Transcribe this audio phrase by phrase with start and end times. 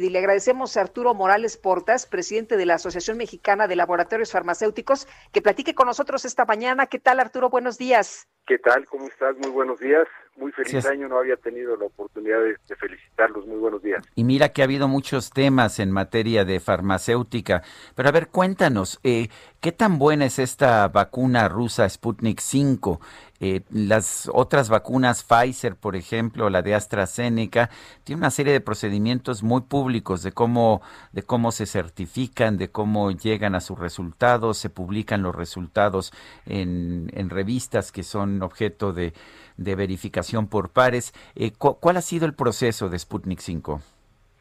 [0.00, 5.08] Y le agradecemos a Arturo Morales Portas, presidente de la Asociación Mexicana de Laboratorios Farmacéuticos,
[5.32, 6.86] que platique con nosotros esta mañana.
[6.86, 7.50] ¿Qué tal, Arturo?
[7.50, 8.28] Buenos días.
[8.46, 8.86] ¿Qué tal?
[8.86, 9.36] ¿Cómo estás?
[9.38, 10.06] Muy buenos días.
[10.36, 11.08] Muy feliz año.
[11.08, 13.44] No había tenido la oportunidad de, de, felicitarlos.
[13.44, 14.02] Muy buenos días.
[14.14, 17.62] Y mira que ha habido muchos temas en materia de farmacéutica.
[17.96, 19.28] Pero a ver, cuéntanos, eh,
[19.60, 23.00] ¿qué tan buena es esta vacuna rusa Sputnik 5?
[23.40, 27.70] Eh, las otras vacunas, Pfizer, por ejemplo, la de AstraZeneca,
[28.02, 33.12] tiene una serie de procedimientos muy públicos de cómo, de cómo se certifican, de cómo
[33.12, 36.12] llegan a sus resultados, se publican los resultados
[36.46, 39.12] en, en revistas que son objeto de,
[39.56, 41.12] de verificación por pares.
[41.36, 43.80] Eh, ¿Cuál ha sido el proceso de Sputnik 5?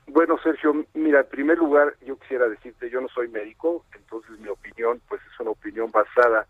[0.07, 4.47] Bueno, Sergio, mira, en primer lugar, yo quisiera decirte, yo no soy médico, entonces mi
[4.47, 6.47] opinión, pues es una opinión basada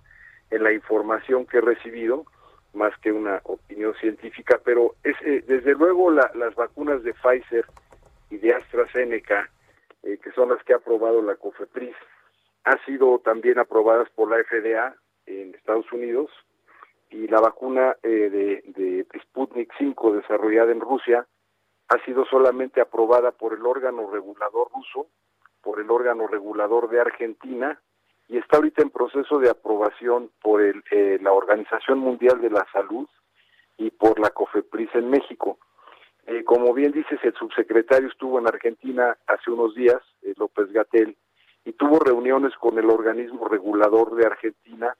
[0.51, 2.25] en la información que he recibido
[2.73, 7.65] más que una opinión científica, pero es eh, desde luego la, las vacunas de Pfizer
[8.29, 9.49] y de AstraZeneca,
[10.03, 11.95] eh, que son las que ha aprobado la COFEPRIS,
[12.63, 14.95] han sido también aprobadas por la FDA
[15.25, 16.29] en Estados Unidos
[17.09, 21.25] y la vacuna eh, de, de Sputnik 5 desarrollada en Rusia
[21.89, 25.07] ha sido solamente aprobada por el órgano regulador ruso,
[25.61, 27.81] por el órgano regulador de Argentina
[28.29, 32.65] y está ahorita en proceso de aprobación por el, eh, la Organización Mundial de la
[32.71, 33.07] Salud
[33.77, 35.59] y por la COFEPRIS en México.
[36.25, 41.15] Eh, como bien dices, el subsecretario estuvo en Argentina hace unos días, eh, López Gatel,
[41.63, 44.95] y tuvo reuniones con el organismo regulador de Argentina,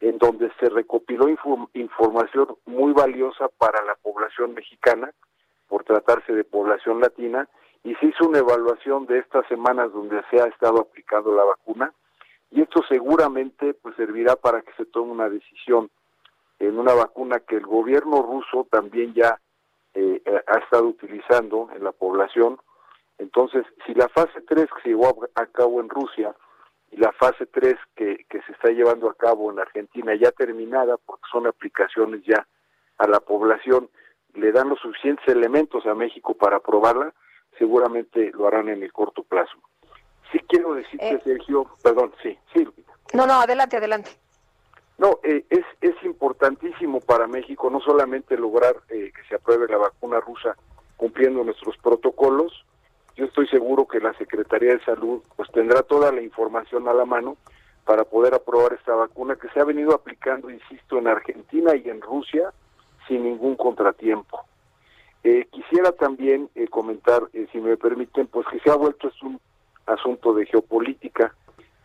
[0.00, 1.40] en donde se recopiló inf
[1.74, 5.12] información muy valiosa para la población mexicana,
[5.68, 7.48] por tratarse de población latina,
[7.84, 11.92] y se hizo una evaluación de estas semanas donde se ha estado aplicando la vacuna,
[12.52, 15.90] y esto seguramente pues servirá para que se tome una decisión
[16.58, 19.40] en una vacuna que el gobierno ruso también ya
[19.94, 22.58] eh, eh ha estado utilizando en la población.
[23.18, 26.34] Entonces, si la fase 3 que se llevó a cabo en Rusia
[26.90, 30.98] y la fase 3 que, que se está llevando a cabo en Argentina ya terminada,
[30.98, 32.46] porque son aplicaciones ya
[32.98, 33.88] a la población,
[34.34, 37.14] le dan los suficientes elementos a México para aprobarla,
[37.58, 39.56] seguramente lo harán en el corto plazo.
[40.32, 42.66] Sí quiero decirte, eh, Sergio, perdón, sí, sí.
[43.12, 44.10] No, no, adelante, adelante.
[44.98, 49.76] No, eh, es, es importantísimo para México no solamente lograr eh, que se apruebe la
[49.76, 50.56] vacuna rusa
[50.96, 52.64] cumpliendo nuestros protocolos,
[53.16, 57.04] yo estoy seguro que la Secretaría de Salud pues tendrá toda la información a la
[57.04, 57.36] mano
[57.84, 62.00] para poder aprobar esta vacuna que se ha venido aplicando, insisto, en Argentina y en
[62.00, 62.52] Rusia
[63.08, 64.40] sin ningún contratiempo.
[65.24, 69.22] Eh, quisiera también eh, comentar, eh, si me permiten, pues que se ha vuelto es
[69.22, 69.40] un
[69.86, 71.34] asunto de geopolítica.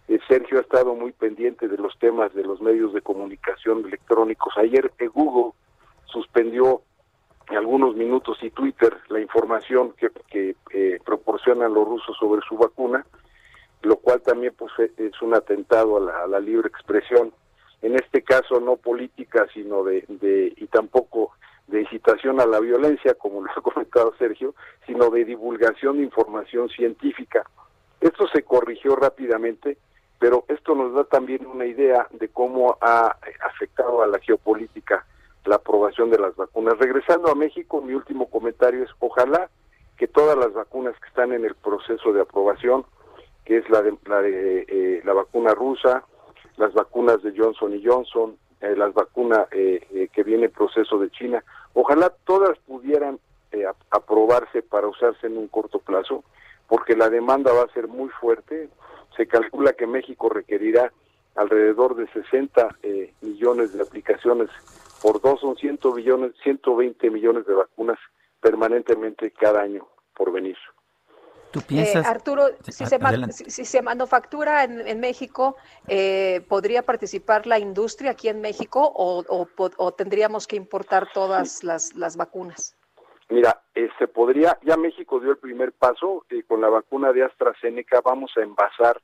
[0.08, 4.54] Eh, Sergio ha estado muy pendiente de los temas de los medios de comunicación electrónicos.
[4.58, 5.54] Ayer eh, Google
[6.06, 6.82] suspendió
[7.50, 13.06] en algunos minutos y Twitter la información que, eh, proporcionan los rusos sobre su vacuna,
[13.82, 17.32] lo cual también pues es un atentado a la, libre expresión.
[17.82, 21.32] En este caso no política, sino de, de y tampoco
[21.68, 26.70] de incitación a la violencia, como lo ha comentado Sergio, sino de divulgación de información
[26.70, 27.46] científica.
[28.02, 29.78] Esto se corrigió rápidamente,
[30.20, 35.06] pero esto nos da también una idea de cómo ha afectado a la geopolítica
[35.46, 36.78] la aprobación de las vacunas.
[36.78, 39.50] Regresando a México, mi último comentario es ojalá
[39.98, 42.86] que todas las vacunas que están en el proceso de aprobación,
[43.46, 46.04] que es la de la, de, eh, la vacuna rusa,
[46.58, 51.00] las vacunas de Johnson y Johnson, eh, las vacunas eh, eh, que viene en proceso
[51.00, 51.44] de China,
[51.74, 53.20] ojalá todas pudieran
[53.52, 56.24] eh, aprobarse para usarse en un corto plazo
[56.68, 58.70] porque la demanda va a ser muy fuerte.
[59.16, 60.92] Se calcula que México requerirá
[61.36, 64.50] alrededor de 60 eh, millones de aplicaciones
[65.02, 68.00] por dos, son 100 millones, 120 millones de vacunas
[68.42, 70.58] permanentemente cada año por venir.
[71.52, 72.06] ¿Tú piensas?
[72.06, 73.00] Eh, Arturo, si, se
[73.50, 75.56] si, se manufactura en, en México,
[75.88, 79.48] eh, ¿podría participar la industria aquí en México o, o,
[79.78, 82.76] o tendríamos que importar todas las, las vacunas?
[83.30, 87.24] Mira, eh, se podría, ya México dio el primer paso eh, con la vacuna de
[87.24, 89.02] AstraZeneca, vamos a envasar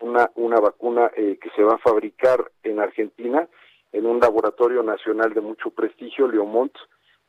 [0.00, 3.48] una, una vacuna eh, que se va a fabricar en Argentina,
[3.92, 6.72] en un laboratorio nacional de mucho prestigio, Leomont,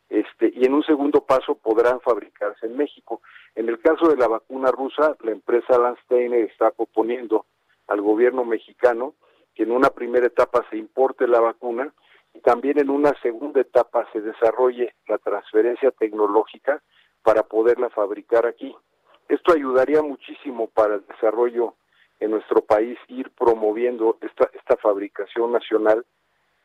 [0.10, 3.22] este, y en un segundo paso podrán fabricarse en México.
[3.56, 7.46] En el caso de la vacuna rusa, la empresa Landsteiner está proponiendo
[7.88, 9.16] al gobierno mexicano
[9.56, 11.94] que en una primera etapa se importe la vacuna
[12.38, 16.84] y también en una segunda etapa se desarrolle la transferencia tecnológica
[17.24, 18.76] para poderla fabricar aquí.
[19.28, 21.74] Esto ayudaría muchísimo para el desarrollo
[22.20, 26.06] en nuestro país, ir promoviendo esta, esta fabricación nacional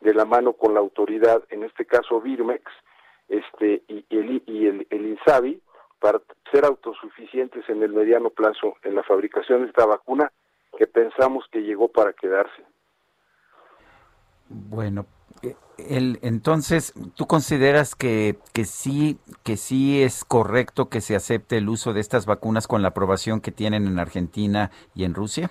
[0.03, 2.71] de la mano con la autoridad, en este caso Birmex,
[3.29, 5.59] este, y, el, y el, el INSABI,
[5.99, 6.21] para
[6.51, 10.31] ser autosuficientes en el mediano plazo en la fabricación de esta vacuna
[10.77, 12.63] que pensamos que llegó para quedarse.
[14.49, 15.07] Bueno,
[15.88, 21.69] el, entonces, ¿tú consideras que, que, sí, que sí es correcto que se acepte el
[21.69, 25.50] uso de estas vacunas con la aprobación que tienen en Argentina y en Rusia?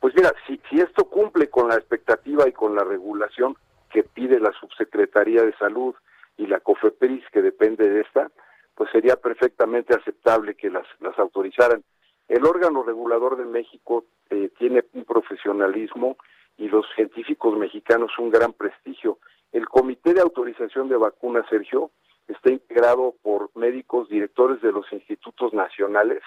[0.00, 3.56] Pues mira, si, si esto cumple con la expectativa y con la regulación
[3.90, 5.94] que pide la Subsecretaría de Salud
[6.36, 8.30] y la COFEPRIS, que depende de esta,
[8.74, 11.82] pues sería perfectamente aceptable que las, las autorizaran.
[12.28, 16.16] El órgano regulador de México eh, tiene un profesionalismo
[16.58, 19.18] y los científicos mexicanos un gran prestigio.
[19.52, 21.90] El Comité de Autorización de Vacunas, Sergio,
[22.28, 26.22] está integrado por médicos directores de los institutos nacionales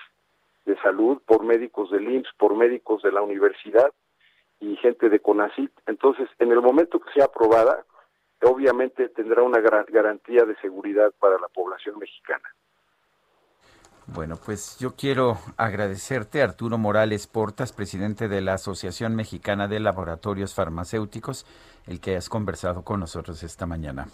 [0.65, 3.91] de salud, por médicos del IMSS, por médicos de la universidad
[4.59, 5.71] y gente de CONACIT.
[5.87, 7.85] Entonces, en el momento que sea aprobada,
[8.43, 12.47] obviamente tendrá una gran garantía de seguridad para la población mexicana.
[14.13, 20.55] Bueno, pues yo quiero agradecerte, Arturo Morales Portas, presidente de la Asociación Mexicana de Laboratorios
[20.55, 21.45] Farmacéuticos,
[21.85, 24.07] el que has conversado con nosotros esta mañana.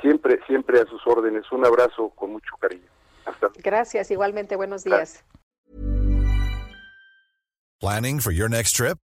[0.00, 1.50] Siempre, siempre a sus órdenes.
[1.52, 2.88] Un abrazo con mucho cariño.
[3.24, 3.48] Hasta.
[3.62, 4.56] Gracias, igualmente.
[4.56, 5.24] Buenos días.
[7.80, 8.98] Planning for your next trip?